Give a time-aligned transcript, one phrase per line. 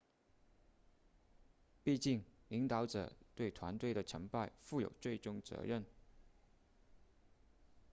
[1.83, 5.85] 毕竟领导者对团队的成败负有最终责任